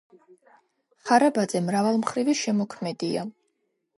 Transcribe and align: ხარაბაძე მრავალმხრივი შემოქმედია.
ხარაბაძე 1.09 1.61
მრავალმხრივი 1.67 2.35
შემოქმედია. 2.41 3.29